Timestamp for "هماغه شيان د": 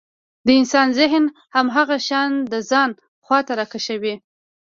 1.55-2.53